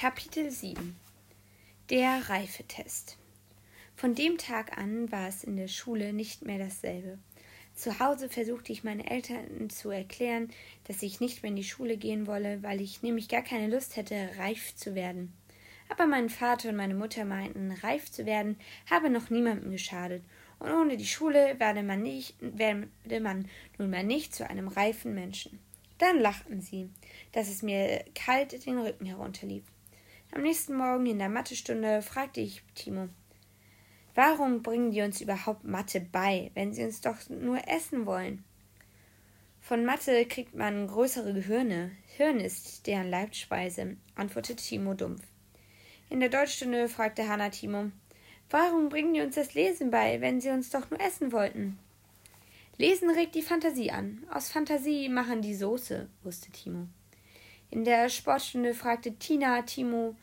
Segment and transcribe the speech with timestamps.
[0.00, 0.94] Kapitel 7
[1.90, 3.18] Der Reifetest
[3.96, 7.18] Von dem Tag an war es in der Schule nicht mehr dasselbe.
[7.74, 10.50] Zu Hause versuchte ich meinen Eltern zu erklären,
[10.84, 13.96] dass ich nicht mehr in die Schule gehen wolle, weil ich nämlich gar keine Lust
[13.96, 15.32] hätte, reif zu werden.
[15.88, 18.56] Aber mein Vater und meine Mutter meinten, reif zu werden
[18.88, 20.22] habe noch niemandem geschadet,
[20.60, 22.88] und ohne die Schule werde man, nicht, werde
[23.20, 25.58] man nunmehr nicht zu einem reifen Menschen.
[25.98, 26.88] Dann lachten sie,
[27.32, 29.64] dass es mir kalt den Rücken herunterlief.
[30.30, 33.08] Am nächsten Morgen in der Mathestunde fragte ich Timo,
[34.14, 38.44] warum bringen die uns überhaupt Mathe bei, wenn sie uns doch nur essen wollen?
[39.60, 41.92] Von Mathe kriegt man größere Gehirne.
[42.16, 45.22] Hirn ist deren Leibspeise, antwortete Timo dumpf.
[46.10, 47.90] In der Deutschstunde fragte Hanna Timo,
[48.50, 51.78] warum bringen die uns das Lesen bei, wenn sie uns doch nur essen wollten?
[52.76, 54.24] Lesen regt die Fantasie an.
[54.30, 56.86] Aus Fantasie machen die Soße, wusste Timo.
[57.70, 60.16] In der Sportstunde fragte Tina Timo,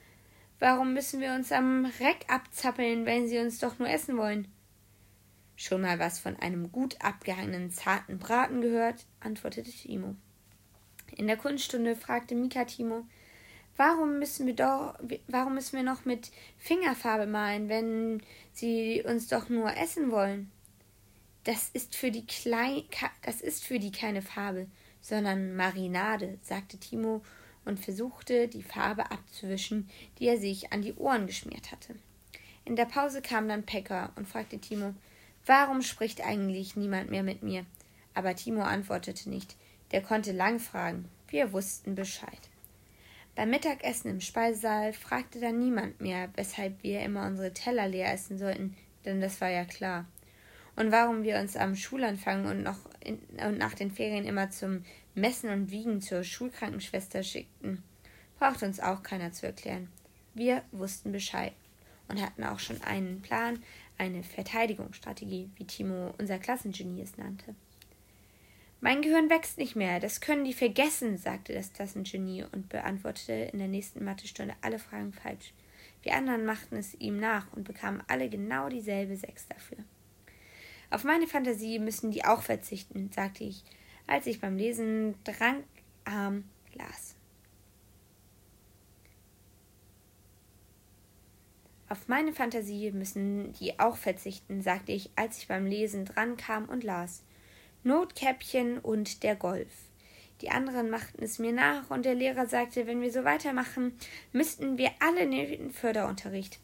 [0.59, 4.47] warum müssen wir uns am Reck abzappeln, wenn sie uns doch nur essen wollen?
[5.55, 9.05] Schon mal was von einem gut abgehangenen zarten Braten gehört?
[9.19, 10.15] antwortete Timo.
[11.15, 13.05] In der Kunststunde fragte Mika Timo,
[13.77, 14.95] warum müssen wir doch,
[15.27, 18.21] warum müssen wir noch mit Fingerfarbe malen, wenn
[18.53, 20.51] sie uns doch nur essen wollen?
[21.45, 22.83] Das ist für die Klein
[23.21, 24.65] das ist für die keine Farbe,
[24.99, 27.21] sondern Marinade, sagte Timo
[27.65, 31.95] und versuchte, die Farbe abzuwischen, die er sich an die Ohren geschmiert hatte.
[32.65, 34.95] In der Pause kam dann Pekka und fragte Timo,
[35.45, 37.63] warum spricht eigentlich niemand mehr mit mir?
[38.15, 39.55] Aber Timo antwortete nicht.
[39.91, 41.07] Der konnte lang fragen.
[41.27, 42.49] Wir wussten Bescheid.
[43.35, 48.39] Beim Mittagessen im Speisesaal fragte dann niemand mehr, weshalb wir immer unsere Teller leer essen
[48.39, 50.05] sollten, denn das war ja klar
[50.75, 54.83] und warum wir uns am Schulanfang und, noch in, und nach den Ferien immer zum
[55.13, 57.83] Messen und Wiegen zur Schulkrankenschwester schickten,
[58.37, 59.89] braucht uns auch keiner zu erklären.
[60.33, 61.53] Wir wussten Bescheid
[62.09, 63.63] und hatten auch schon einen Plan,
[63.97, 67.55] eine Verteidigungsstrategie, wie Timo unser Klassengenie es nannte.
[68.81, 73.59] Mein Gehirn wächst nicht mehr, das können die vergessen, sagte das Klassengenie und beantwortete in
[73.59, 75.53] der nächsten Mathestunde alle Fragen falsch.
[76.03, 79.77] Wir anderen machten es ihm nach und bekamen alle genau dieselbe Sechs dafür.
[80.89, 83.63] Auf meine Fantasie müssen die auch verzichten, sagte ich,
[84.07, 87.15] als ich beim Lesen drankarm las.
[91.87, 96.83] Auf meine Fantasie müssen die auch verzichten, sagte ich, als ich beim Lesen drankam und
[96.83, 97.23] las.
[97.83, 99.71] Notkäppchen und der Golf.
[100.41, 103.93] Die anderen machten es mir nach, und der Lehrer sagte, wenn wir so weitermachen,
[104.33, 106.59] müssten wir alle in den Förderunterricht.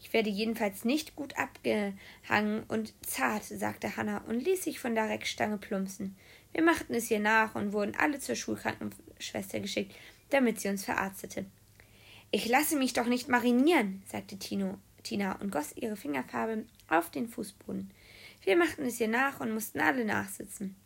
[0.00, 5.08] Ich werde jedenfalls nicht gut abgehangen und zart, sagte Hanna und ließ sich von der
[5.08, 6.16] Reckstange plumpsen.
[6.52, 9.94] Wir machten es ihr nach und wurden alle zur Schulkrankenschwester geschickt,
[10.30, 11.44] damit sie uns verarztete.
[12.30, 17.28] Ich lasse mich doch nicht marinieren, sagte Tino, Tina und goss ihre Fingerfarbe auf den
[17.28, 17.90] Fußboden.
[18.44, 20.76] Wir machten es ihr nach und mussten alle nachsitzen.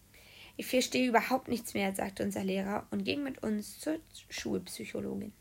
[0.57, 3.99] Ich verstehe überhaupt nichts mehr, sagte unser Lehrer und ging mit uns zur
[4.29, 5.33] Schulpsychologin.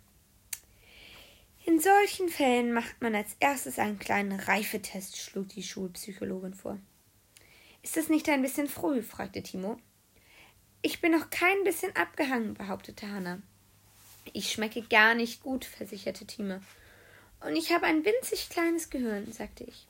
[1.65, 6.77] In solchen Fällen macht man als erstes einen kleinen Reifetest, schlug die Schulpsychologin vor.
[7.81, 9.01] Ist das nicht ein bisschen früh?
[9.01, 9.77] fragte Timo.
[10.81, 13.41] Ich bin noch kein bisschen abgehangen, behauptete Hanna.
[14.33, 16.59] Ich schmecke gar nicht gut, versicherte Timo.
[17.39, 19.87] Und ich habe ein winzig kleines Gehirn, sagte ich.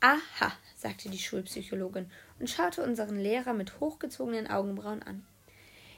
[0.00, 5.24] Aha, sagte die Schulpsychologin und schaute unseren Lehrer mit hochgezogenen Augenbrauen an.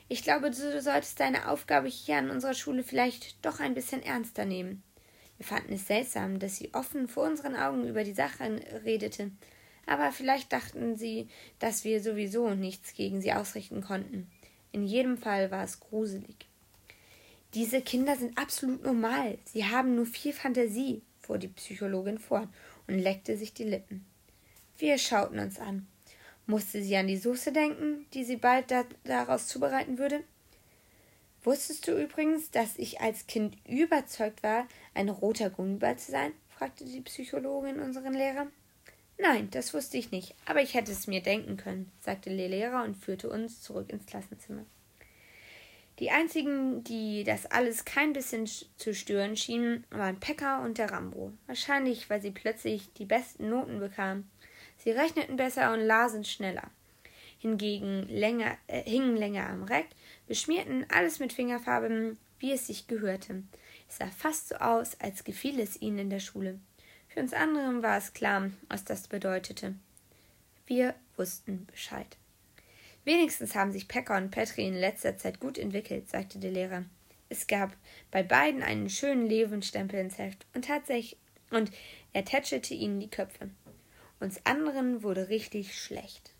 [0.08, 4.44] Ich glaube, du solltest deine Aufgabe hier an unserer Schule vielleicht doch ein bisschen ernster
[4.44, 4.82] nehmen.
[5.38, 9.30] Wir fanden es seltsam, dass sie offen vor unseren Augen über die Sache redete,
[9.86, 11.28] aber vielleicht dachten sie,
[11.58, 14.30] dass wir sowieso nichts gegen sie ausrichten konnten.
[14.72, 16.46] In jedem Fall war es gruselig.
[17.54, 19.38] Diese Kinder sind absolut normal.
[19.44, 22.48] Sie haben nur viel Fantasie, fuhr die Psychologin fort
[22.86, 24.04] und leckte sich die Lippen.
[24.76, 25.86] Wir schauten uns an.
[26.46, 30.22] Musste sie an die Soße denken, die sie bald da daraus zubereiten würde?
[31.48, 36.32] Wusstest du übrigens, dass ich als Kind überzeugt war, ein roter Gummiball zu sein?
[36.50, 38.48] fragte die Psychologin unseren Lehrer.
[39.16, 42.84] Nein, das wusste ich nicht, aber ich hätte es mir denken können, sagte der Lehrer
[42.84, 44.66] und führte uns zurück ins Klassenzimmer.
[46.00, 48.46] Die einzigen, die das alles kein bisschen
[48.76, 51.32] zu stören schienen, waren Pekka und der Rambo.
[51.46, 54.30] Wahrscheinlich, weil sie plötzlich die besten Noten bekamen.
[54.76, 56.70] Sie rechneten besser und lasen schneller
[57.38, 59.86] hingegen länger, äh, hingen länger am Reck,
[60.26, 63.42] beschmierten alles mit Fingerfarben, wie es sich gehörte.
[63.88, 66.58] Es sah fast so aus, als gefiel es ihnen in der Schule.
[67.08, 69.74] Für uns anderen war es klar, was das bedeutete.
[70.66, 72.16] Wir wussten Bescheid.
[73.04, 76.84] Wenigstens haben sich Pekka und Petri in letzter Zeit gut entwickelt, sagte der Lehrer.
[77.30, 77.74] Es gab
[78.10, 81.16] bei beiden einen schönen Löwenstempel ins Heft und tatsächlich
[81.50, 81.70] und
[82.12, 83.50] er tätschelte ihnen die Köpfe.
[84.20, 86.32] Uns anderen wurde richtig schlecht.